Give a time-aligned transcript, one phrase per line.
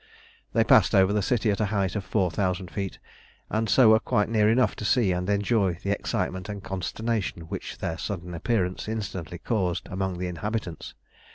[0.53, 2.97] They passed over the city at a height of four thousand feet,
[3.51, 7.77] and so were quite near enough to see and enjoy the excitement and consternation which
[7.77, 10.95] their sudden appearance instantly caused among the inhabitants.